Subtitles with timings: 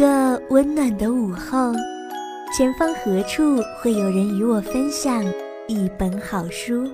[0.00, 1.74] 个温暖的午后，
[2.56, 5.22] 前方何处会有人与我分享
[5.68, 6.90] 一本好书？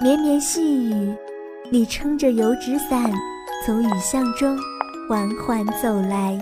[0.00, 1.12] 绵绵细雨，
[1.72, 3.12] 你撑着油纸伞，
[3.66, 4.56] 从雨巷中
[5.08, 6.40] 缓缓走来，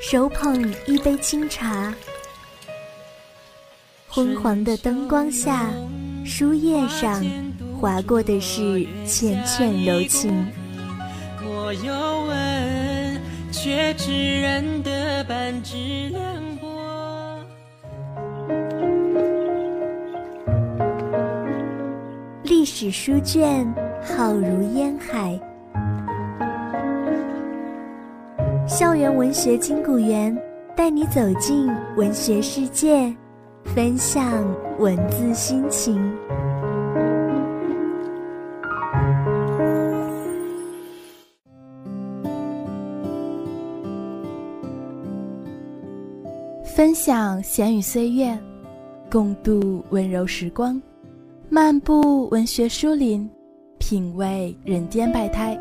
[0.00, 1.94] 手捧一杯清茶。
[4.14, 5.68] 昏黄的灯光下，
[6.24, 7.20] 书页上
[7.80, 10.46] 划过的是缱绻柔情。
[11.42, 11.92] 我有
[12.28, 15.76] 吻，却只认得半指
[16.10, 16.22] 凉
[16.60, 17.40] 薄。
[22.44, 23.66] 历史书卷
[24.00, 25.36] 浩如烟海，
[28.64, 30.32] 校园文学金谷园
[30.76, 33.12] 带你走进文学世界。
[33.74, 34.46] 分享
[34.78, 36.00] 文字心情，
[46.62, 48.38] 分享闲语岁月，
[49.10, 50.80] 共度温柔时光，
[51.48, 53.28] 漫步文学书林，
[53.78, 55.60] 品味人间百态。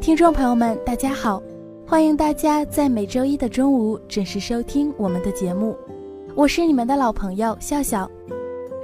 [0.00, 1.42] 听众朋友们，大家好，
[1.86, 5.76] 欢迎大家在每周一的中午准时收听我们的节目。
[6.36, 8.06] 我是你们的老朋友笑笑。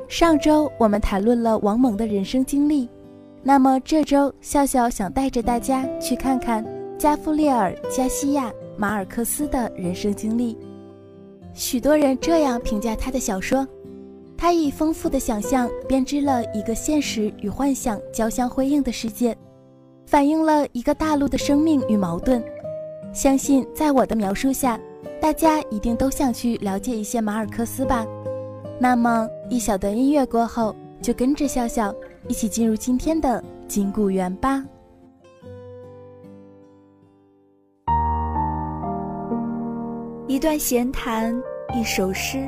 [0.09, 2.89] 上周我们谈论了王蒙的人生经历，
[3.43, 6.65] 那么这周笑笑想带着大家去看看
[6.99, 10.57] 加夫列尔·加西亚·马尔克斯的人生经历。
[11.53, 13.69] 许多人这样评价他的小说：
[14.35, 19.37] 他以丰富的想象编织了一个现实与幻想交相辉映的世界，
[20.07, 22.43] 反映了一个大陆的生命与矛盾。
[23.13, 24.81] 相信在我的描述下。
[25.21, 28.07] 大家一定都想去了解一些马尔克斯吧？
[28.81, 31.95] 那么一小段音乐过后，就跟着笑笑
[32.29, 34.65] 一起进入今天的金谷园吧。
[40.27, 41.35] 一段闲谈，
[41.75, 42.39] 一首诗，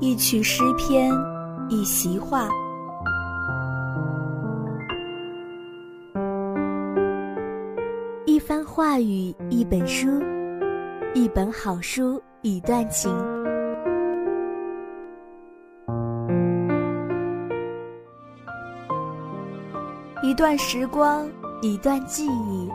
[0.00, 1.10] 一曲诗篇，
[1.70, 2.48] 一席话。
[8.52, 10.22] 番话语，一本书，
[11.14, 13.10] 一本好书，一段情，
[20.22, 21.26] 一段时光，
[21.62, 22.68] 一段记忆。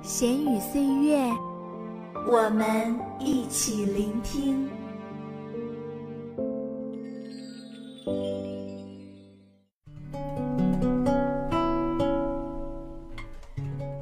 [0.00, 1.30] 闲语岁月，
[2.26, 4.66] 我们一起聆听。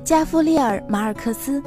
[0.07, 1.61] 加夫利尔·马尔克斯，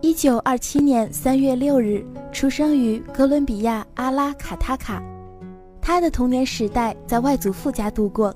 [0.00, 5.02] 一九二七年三月六日出生于哥伦比亚阿拉卡塔卡。
[5.82, 8.32] 他的童年时代在外祖父家度过，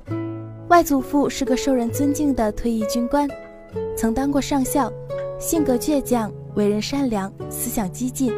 [0.70, 3.28] 外祖父是个受人尊敬的退役军官，
[3.96, 4.92] 曾当过上校，
[5.38, 8.32] 性格倔强，为人善良，思想激进。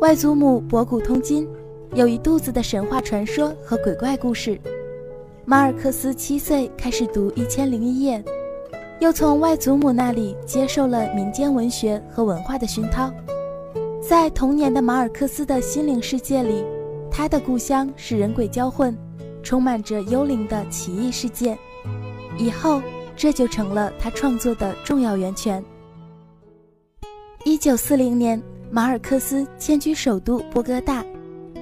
[0.00, 1.48] 外祖母博古通今，
[1.94, 4.60] 有一肚子的神话传说和鬼怪故事。
[5.44, 8.18] 马尔克斯七岁开始读《一千零一夜》。
[9.02, 13.12] 又从外祖母那里接受了民间文学和文化的熏陶，
[14.00, 16.64] 在童年的马尔克斯的心灵世界里，
[17.10, 18.96] 他的故乡是人鬼交混、
[19.42, 21.58] 充满着幽灵的奇异世界。
[22.38, 22.80] 以后，
[23.16, 25.60] 这就成了他创作的重要源泉。
[27.44, 28.40] 一九四零年，
[28.70, 31.04] 马尔克斯迁居首都波哥大，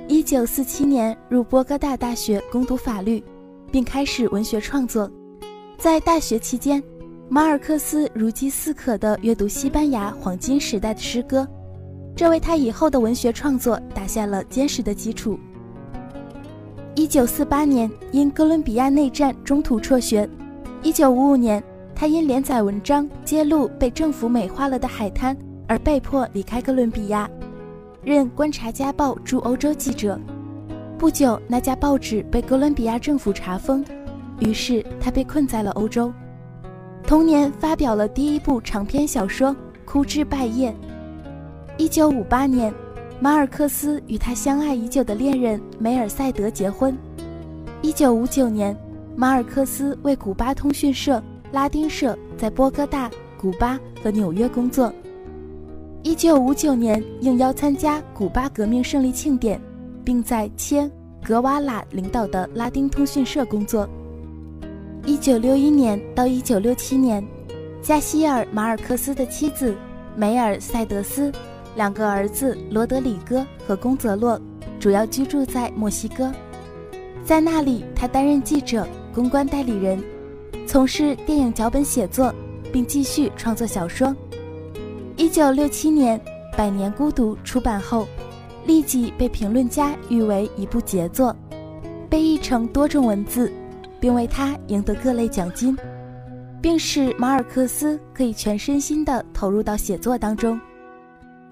[0.09, 3.25] 一九四七年入波哥大大学攻读法律，
[3.73, 5.11] 并开始文学创作。
[5.79, 6.83] 在大学期间，
[7.33, 11.47] 马尔克斯如饥似渴地阅读西班牙黄金时代的诗歌，
[12.17, 15.39] 这为他以后的文学创作打下了坚实的基础。
[16.97, 20.29] 一九四八年，因哥伦比亚内战中途辍学；
[20.83, 21.63] 一九五五年，
[21.95, 25.37] 他因连载文章揭露被政府美化了的海滩
[25.69, 27.31] 而被迫离开哥伦比亚，
[28.03, 30.19] 任《观察家报》驻欧洲记者。
[30.99, 33.85] 不久，那家报纸被哥伦比亚政府查封，
[34.41, 36.13] 于是他被困在了欧洲。
[37.07, 39.51] 同年发表了第一部长篇小说
[39.85, 40.71] 《枯枝败叶》。
[41.77, 42.73] 一九五八年，
[43.19, 46.97] 马尔克斯与他相爱已久的恋人梅尔赛德结婚。
[47.83, 48.77] 一九五九年，
[49.17, 54.93] 马尔克斯为古巴通讯社、拉丁社在波哥大、古巴和纽约工作。
[56.03, 59.61] 一九五九年，应邀参加古巴革命胜利庆典，
[60.05, 60.89] 并在切
[61.25, 63.89] 格瓦拉领导的拉丁通讯社工作。
[65.07, 67.27] 一九六一年到一九六七年，
[67.83, 69.75] 加西尔·马尔克斯的妻子
[70.15, 71.33] 梅尔塞德斯
[71.75, 74.41] 两个儿子罗德里戈和宫泽洛
[74.79, 76.31] 主要居住在墨西哥，
[77.25, 80.03] 在那里他担任记者、公关代理人，
[80.67, 82.33] 从事电影脚本写作，
[82.71, 84.15] 并继续创作小说。
[85.17, 86.21] 一九六七年，
[86.57, 88.07] 《百年孤独》出版后，
[88.67, 91.35] 立即被评论家誉为一部杰作，
[92.09, 93.51] 被译成多种文字，
[94.01, 95.77] 并为他赢得各类奖金，
[96.61, 100.59] 并使马尔克斯可以全身心地投入到写作当中。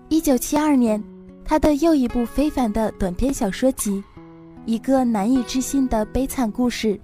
[0.08, 1.02] 一九七二年，
[1.44, 3.92] 他的又一部非凡的短篇小说集
[4.64, 6.98] 《一个难以置信的悲惨故事：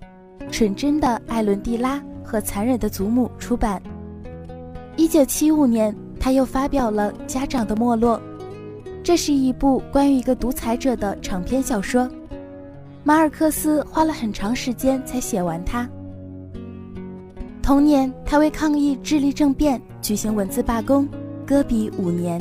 [0.51, 3.83] 纯真的艾伦蒂拉和残忍的祖母》出版。
[4.97, 5.95] 一九七五年。
[6.21, 8.19] 他又发表了《家长的没落》，
[9.03, 12.09] 这是一部关于一个独裁者的长篇小说。
[13.07, 15.87] 马尔克斯花了很长时间才写完它。
[17.63, 21.07] 同年，他为抗议智利政变举行文字罢工，
[21.47, 22.41] 搁笔五年。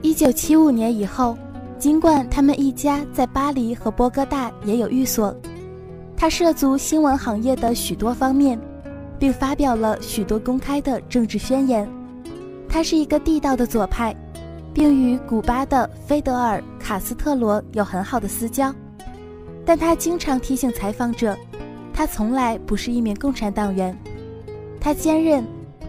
[0.00, 1.36] 一九七五年以后，
[1.78, 5.36] 尽管他们一家在巴黎和波哥大也有寓所，
[6.16, 8.58] 他涉足新闻行业的许多方面，
[9.18, 11.86] 并发表了许多公开的政治宣言。
[12.68, 14.16] 他是一个地道的左派，
[14.72, 18.74] 并与古巴的菲德尔·卡斯特罗有很好的私交。
[19.66, 21.36] 但他经常提醒采访者，
[21.92, 23.94] 他从来不是一名共产党员。
[24.80, 25.44] 他坚认，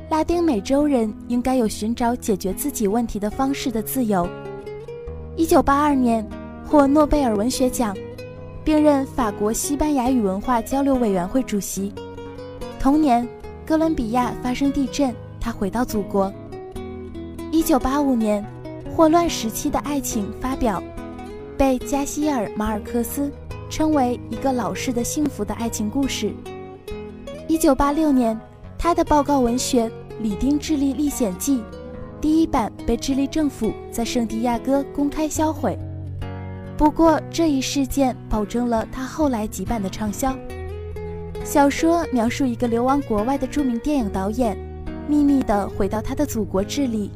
[0.09, 4.27] 拉丁美洲人应该有寻找解决自己问题的方式的自由。
[5.37, 6.27] 1982年
[6.65, 7.95] 获诺贝尔文学奖，
[8.63, 11.93] 并任法国西班牙语文化交流委员会主席。
[12.79, 13.27] 同年，
[13.63, 16.33] 哥伦比亚发生地震，他回到祖国。
[17.51, 18.43] 一九八五年，
[18.95, 20.81] 《霍乱时期的爱情》发表，
[21.55, 23.31] 被加西尔·马尔克斯
[23.69, 26.33] 称为一个老式的幸福的爱情故事。
[27.47, 28.39] 一九八六年，
[28.77, 29.87] 他的报告文学
[30.21, 31.57] 《李丁智利历险记》
[32.19, 35.77] 第一版被智利政府在圣地亚哥公开销毁。
[36.77, 40.35] 不过，这一事件保证了他后来几版的畅销。
[41.43, 44.57] 小说描述一个流亡国外的著名电影导演，
[45.07, 47.11] 秘密地回到他的祖国智利。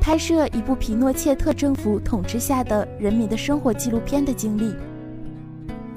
[0.00, 4.74] 拍摄一部皮诺切特政府统治下的人民的生活纪录片的经历。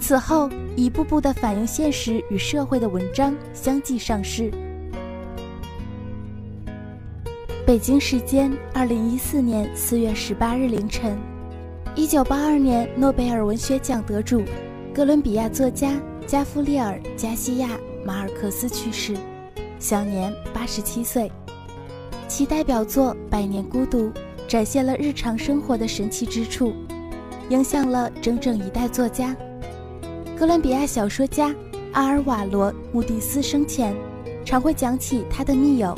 [0.04, 4.52] 此后，一步步的反映现实与社会的文章相继上市。
[7.66, 11.18] 北京时间二零一四年四月十八日凌晨，
[11.96, 14.44] 一九八二年诺贝尔文学奖得主、
[14.94, 15.94] 哥伦比亚作家
[16.28, 17.70] 加夫利尔·加西亚·
[18.06, 19.16] 马尔克斯去世，
[19.80, 21.32] 享年八十七岁。
[22.28, 24.10] 其代表作《百年孤独》
[24.50, 26.74] 展现了日常生活的神奇之处，
[27.48, 29.34] 影响了整整一代作家。
[30.44, 31.56] 哥伦比亚小说家
[31.94, 33.96] 阿尔瓦罗·穆蒂斯生前
[34.44, 35.98] 常会讲起他的密友，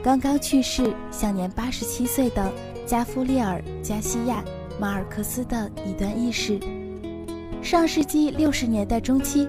[0.00, 2.52] 刚刚去世、享年八十七岁的
[2.86, 4.44] 加夫利尔·加西亚·
[4.80, 6.60] 马尔克斯的一段轶事。
[7.60, 9.48] 上世纪六十年代中期，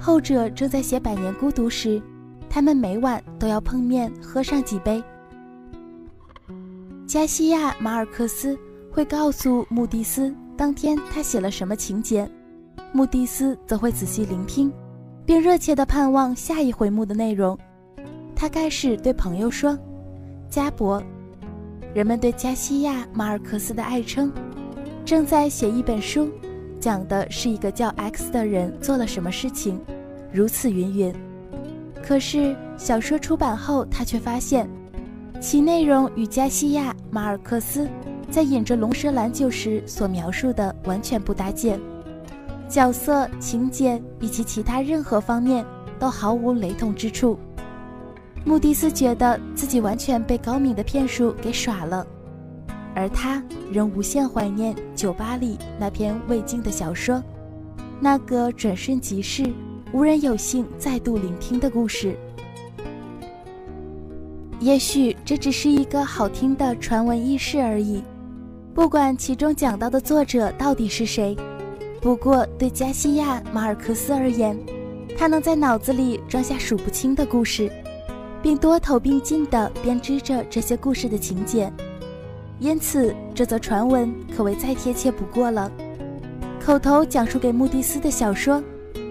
[0.00, 2.00] 后者正在写《百年孤独》时，
[2.48, 5.02] 他们每晚都要碰面，喝上几杯。
[7.08, 8.56] 加西亚·马尔克斯
[8.92, 12.30] 会告诉穆蒂斯当天他写了什么情节，
[12.96, 14.72] 穆蒂斯则会仔细聆听，
[15.26, 17.58] 并热切地盼望下一回目的内容。
[18.36, 19.76] 他开始对朋友说
[20.48, 21.02] ：“加伯，
[21.92, 24.32] 人们对加西亚·马尔克斯的爱称，
[25.04, 26.30] 正在写一本书，
[26.78, 29.80] 讲的是一个叫 X 的人做了什么事情，
[30.32, 31.12] 如此云云。
[32.00, 34.70] 可是小说出版后，他却发现。”
[35.42, 37.88] 其内容与加西亚·马尔克斯
[38.30, 41.76] 在饮着龙舌兰酒时所描述的完全不搭界，
[42.74, 45.64] 角色、情节以及其他任何方面
[45.96, 47.38] 都毫无雷同之处。
[48.44, 52.04] 穆迪斯觉得自己完全被高敏的骗术给耍了，
[52.92, 53.40] 而他
[53.70, 57.22] 仍无限怀念酒吧里那篇未尽的小说，
[58.00, 59.48] 那个转瞬即逝、
[59.92, 62.18] 无人有幸再度聆听的故事。
[64.58, 68.02] 也许这只是一个好听的传闻轶事而已，
[68.74, 71.36] 不管其中讲到的作者到底是谁。
[72.04, 74.54] 不过对加西亚·马尔克斯而言，
[75.16, 77.72] 他能在脑子里装下数不清的故事，
[78.42, 81.72] 并多头并进地编织着这些故事的情节，
[82.58, 85.72] 因此这则传闻可谓再贴切不过了。
[86.60, 88.62] 口头讲述给穆蒂斯的小说，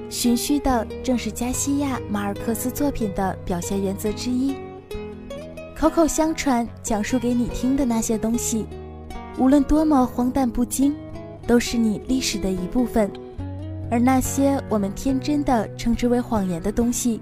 [0.07, 4.53] 循序的正是加西亚·马尔克斯作品的表现原则之一。
[5.75, 8.67] 口口相传讲述给你听的那些东西，
[9.39, 10.95] 无论多么荒诞不经，
[11.47, 13.11] 都是你历史的一部分。
[13.91, 17.21] 而那些我们天真的称之为谎言的东西，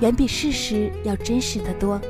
[0.00, 2.00] 远比事实要真实的多。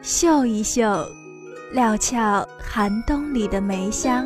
[0.00, 1.04] 嗅一嗅，
[1.72, 4.24] 料峭寒冬里的梅香；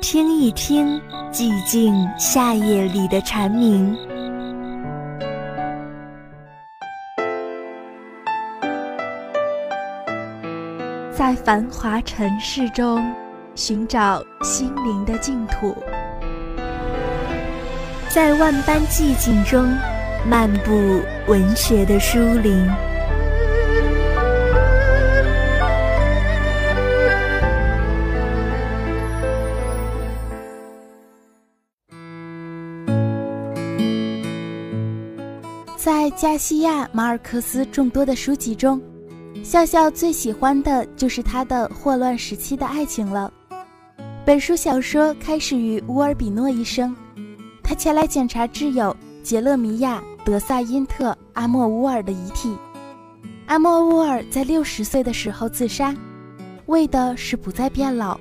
[0.00, 0.98] 听一听，
[1.30, 3.94] 寂静夏夜里的蝉鸣。
[11.48, 13.02] 繁华尘世中，
[13.54, 15.74] 寻找心灵的净土；
[18.10, 19.66] 在万般寂静中。
[20.28, 22.68] 漫步文学的书林，
[35.78, 38.78] 在加西亚·马尔克斯众多的书籍中，
[39.48, 43.32] 笑笑最喜欢的就是他的霍乱时期的爱情了。
[44.22, 46.94] 本书小说开始于乌尔比诺医生，
[47.62, 48.94] 他前来检查挚友。
[49.22, 52.54] 杰勒米亚·德萨因特·阿莫乌尔的遗体。
[53.46, 55.94] 阿莫乌尔在六十岁的时候自杀，
[56.66, 58.20] 为的是不再变老。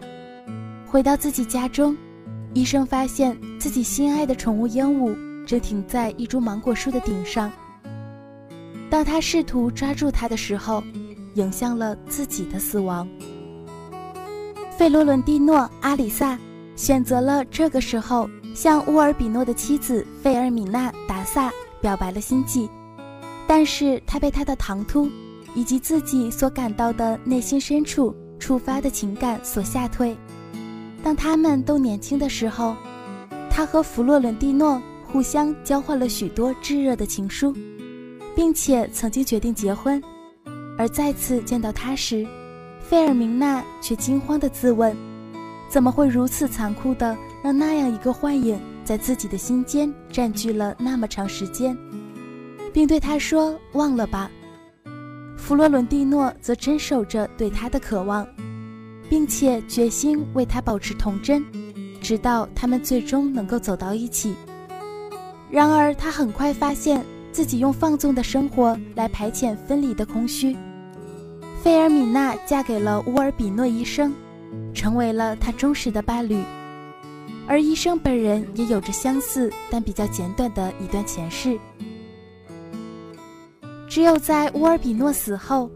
[0.85, 1.95] 回到自己家中，
[2.53, 5.13] 医生发现自己心爱的宠物鹦鹉
[5.45, 7.51] 正停在一株芒果树的顶上。
[8.89, 10.81] 当他试图抓住它的时候，
[11.37, 13.07] 迎向了自己的死亡。
[14.77, 16.37] 费罗伦蒂诺·阿里萨
[16.75, 18.29] 选择了这个时候。
[18.55, 22.67] 向乌尔比诺的妻子费尔米娜·达萨表白了心迹，
[23.45, 25.07] 但是他被他的唐突
[25.53, 30.17] 以及自己所感到的内心深处触发的情感所吓退。
[31.03, 32.75] 当他们都年轻的时候，
[33.47, 37.53] 他和弗洛伦蒂诺互相交换了许多炙热的情书，
[38.35, 40.01] 并且曾经决定结婚。
[40.77, 42.25] 而再次见到他时，
[42.79, 44.95] 费尔明娜却惊慌地自问：
[45.69, 47.17] 怎么会如此残酷的？
[47.43, 51.77] 让那样一个幻影在自己的心间占据了那么长时间，
[52.73, 54.29] 并对他说：“忘了吧。”
[55.37, 58.27] 弗洛伦蒂诺则坚守着对他的渴望，
[59.07, 61.45] 并且决心为他保持童真，
[62.01, 64.35] 直到他们最终能够走到一起。
[65.49, 70.57] 然而，他很快发现自己用放纵的生活来排遣分离的空虚。
[71.63, 74.13] 菲尔米娜嫁给了乌尔比诺医生，
[74.73, 76.41] 成为了他忠实的伴侣。
[77.47, 81.57] 而医生本人也有着相似但比较简短的一段前世。
[83.87, 85.69] 只有在乌尔比诺死后，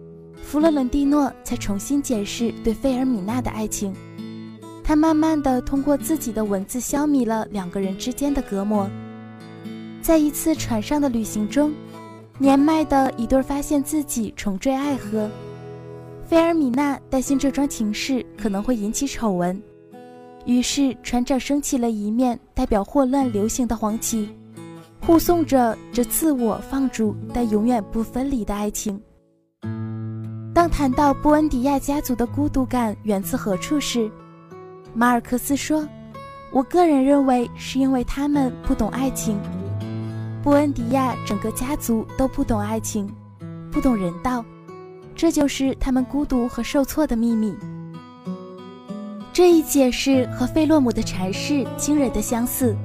[0.44, 3.94] 弗洛伦蒂诺才重新解释对费尔米娜的爱情。
[4.84, 8.90] 他慢慢的通过自己的文字消弭了两个人之间的隔膜。
[10.02, 11.74] 在一次船上的旅行中，
[12.38, 15.30] 年迈的一对发现自己重坠爱河，
[16.32, 19.62] 费尔米娜担心这桩情事可能会引起丑闻。
[20.46, 24.30] 于是，船长升起了一面代表霍乱流行的黄旗，
[25.02, 28.98] 护送着这自我放逐但永远不分离的爱情。
[30.54, 34.10] 当谈到布恩迪亚家族的孤独感源自何处时，
[34.94, 35.86] 马尔克斯说
[36.54, 39.38] ：“我个人认为是因为他们不懂爱情。
[40.42, 43.14] 布恩迪亚整个家族都不懂爱情，
[43.70, 44.46] 不懂人道，
[45.16, 47.56] 这就是他们孤独和受挫的秘密。”
[49.34, 52.76] 这一解释和费洛姆的阐释惊人的相似。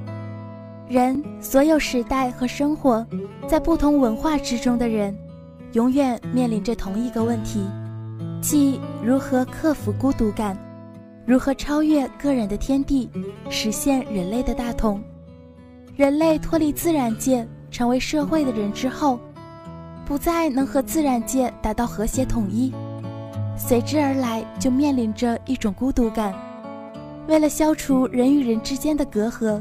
[0.89, 3.05] 人，所有时代和生活，
[3.49, 5.13] 在不同文化之中的人，
[5.73, 7.67] 永远面临着同一个问题，
[8.41, 10.57] 即如何克服孤独感，
[11.27, 13.11] 如何超越个人的天地，
[13.51, 15.03] 实现人类的大同。
[15.97, 19.19] 人类脱离自然界，成为社会的人之后，
[20.07, 22.73] 不再能和自然界达到和谐统一。
[23.59, 26.33] 随之而来，就面临着一种孤独感。
[27.27, 29.61] 为了消除人与人之间的隔阂，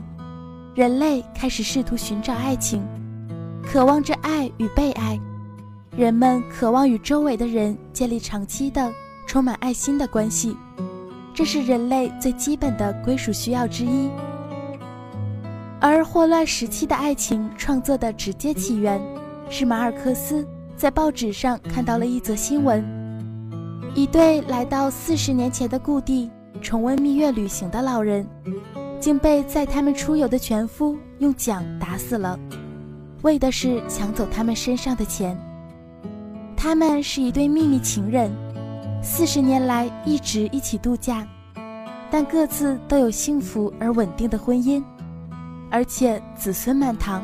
[0.75, 2.85] 人类开始试图寻找爱情，
[3.65, 5.19] 渴望着爱与被爱。
[5.97, 8.91] 人们渴望与周围的人建立长期的、
[9.25, 10.55] 充满爱心的关系，
[11.33, 14.09] 这是人类最基本的归属需要之一。
[15.79, 19.01] 而霍乱时期的爱情创作的直接起源，
[19.49, 22.83] 是马尔克斯在报纸上看到了一则新闻。
[23.93, 26.29] 一对来到四十年前的故地
[26.61, 28.27] 重温蜜月旅行的老人，
[28.99, 32.37] 竟被载他们出游的船夫用桨打死了，
[33.21, 35.37] 为的是抢走他们身上的钱。
[36.57, 38.31] 他们是一对秘密情人，
[39.01, 41.25] 四十年来一直一起度假，
[42.09, 44.83] 但各自都有幸福而稳定的婚姻，
[45.69, 47.23] 而且子孙满堂。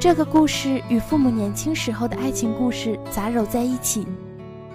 [0.00, 4.06] 这个故事与父母年轻时候的爱情故事杂糅在一起。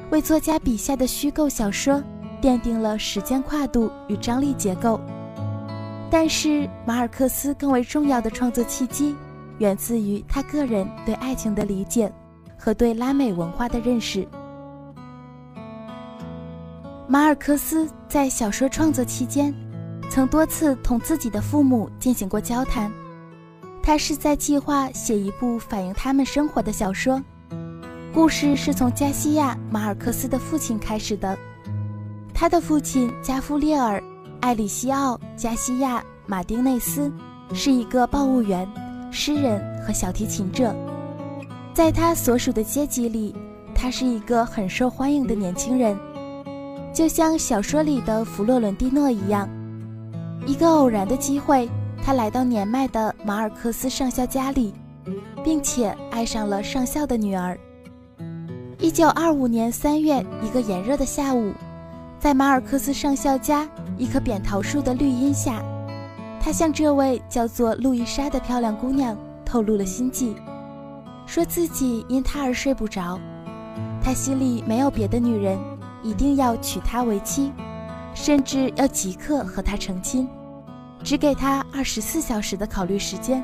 [0.10, 2.04] 为作家笔下的虚构小说
[2.42, 5.00] 奠定了时间跨度与张力结构，
[6.12, 9.16] 但是马尔克斯更为重要的创作契机，
[9.60, 12.12] 源自于他个人对爱情的理解
[12.58, 14.28] 和对拉美文化的认识。
[17.08, 19.56] 马尔克斯在小说创作期间，
[20.10, 22.92] 曾多次同自己的父母进行过交谈。
[23.86, 27.22] 他是在计划写一部反映他们生活的小说。
[28.14, 31.38] 故事是从加西亚·马尔克斯的父亲开始的。
[32.34, 34.00] 他的父亲加夫列尔·
[34.40, 37.12] 艾里西奥·加西亚·马丁内斯
[37.54, 38.66] 是一个报务员、
[39.12, 40.74] 诗人和小提琴者。
[41.74, 43.36] 在他所属的阶级里，
[43.76, 45.98] 他是一个很受欢迎的年轻人。
[46.94, 49.50] 就像小说里的弗洛伦蒂诺一样，
[50.46, 51.68] 一个偶然的机会，
[52.06, 54.74] 他来到年迈的马尔克斯上校家里，
[55.42, 57.58] 并且爱上了上校的女儿。
[58.78, 61.54] 一九二五年三月一个炎热的下午，
[62.20, 63.66] 在马尔克斯上校家
[63.98, 65.64] 一棵扁桃树的绿荫下，
[66.42, 70.36] 他向这位叫做路易莎的漂亮姑娘透露了心迹，
[71.26, 73.18] 说自己因她而睡不着，
[74.04, 75.58] 他心里没有别的女人。
[76.04, 77.50] 一定要娶她为妻，
[78.14, 80.28] 甚至要即刻和她成亲，
[81.04, 83.42] 只给她二十四小时的考虑时间。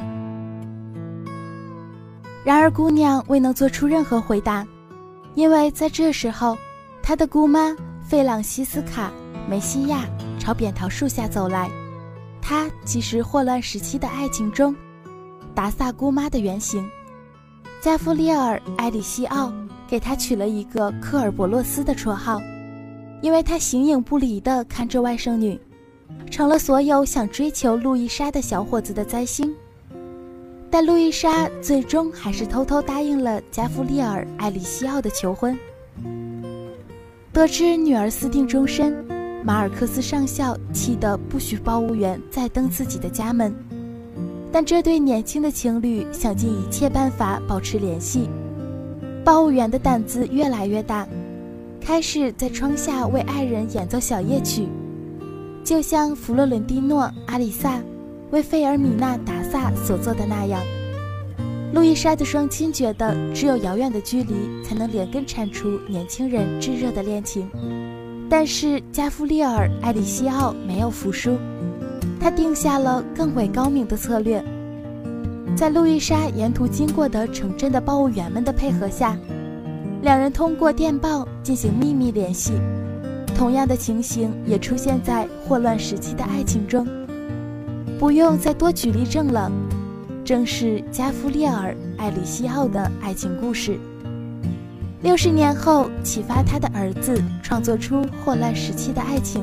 [2.43, 4.65] 然而，姑娘未能做出任何回答，
[5.35, 6.57] 因为在这时候，
[7.03, 9.11] 她的姑妈费朗西斯卡·
[9.49, 10.05] 梅西亚
[10.39, 11.69] 朝扁桃树下走来。
[12.41, 14.75] 她即是霍乱时期的爱情中
[15.53, 16.89] 达萨姑妈的原型，
[17.81, 19.51] 加夫列尔·埃里西奥。
[19.89, 22.39] 给他取了一个科尔伯洛斯的绰号，
[23.23, 25.59] 因为他形影不离地看着外甥女，
[26.29, 29.53] 成了所有想追求路易莎的小伙子的灾星。
[30.71, 35.57] 但路易莎最终还是偷偷答应了加夫利尔·艾里西奥的求婚。
[37.33, 38.93] 得知女儿私定终身，
[39.43, 43.53] 马尔克斯上校气得不许报务员再登自己的家门，
[44.51, 48.29] 但这对年轻的情侣想尽一切办法保持联系。
[49.23, 51.07] 报务员的胆子越来越大，
[51.79, 54.67] 开始在窗下为爱人演奏小夜曲，
[55.69, 57.79] 就像弗洛伦蒂诺·阿里萨
[58.31, 60.59] 为费尔米娜·达萨所做的那样。
[61.75, 67.47] 路易莎的双亲觉得，只有遥远的距离才能连根铲除年轻人炙热的恋情。
[68.27, 71.37] 但是加夫利尔·艾里西奥没有服输，
[72.19, 74.43] 他定下了更为高明的策略。
[75.55, 79.15] 在路易莎沿途经过的城镇的报务员们的配合下，
[80.01, 82.53] 两人通过电报进行秘密联系。
[83.39, 86.85] 同样的情形也出现在霍乱时期的爱情中。
[87.97, 89.49] 不用再多举例证了，
[90.25, 93.79] 正是加夫列尔·艾里西奥的爱情故事。
[95.03, 99.41] 六十年后，启发他的儿子创作出霍乱时期的爱情。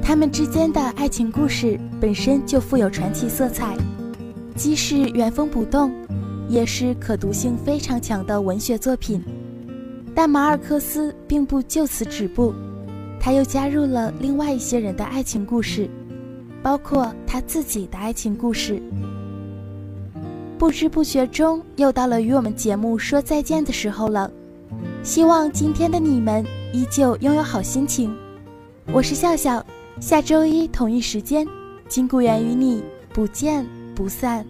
[0.00, 3.76] 他们之间的爱情故事本身就富有传奇色彩，
[4.54, 5.90] 既是原封不动，
[6.48, 9.20] 也是可读性非常强的文学作品。
[10.18, 12.52] 但马尔克斯并不就此止步，
[13.20, 15.88] 他又加入了另外一些人的爱情故事，
[16.60, 18.82] 包括他自己的爱情故事。
[20.58, 24.28] 不知不觉中，又到了与我们节目说再见的时候了。
[25.04, 28.12] 希望今天的你们依旧拥有好心情。
[28.92, 29.64] 我是笑笑。
[30.00, 31.46] 下周一同一时间，
[31.86, 32.82] 金谷园与你
[33.14, 34.44] 不见不散。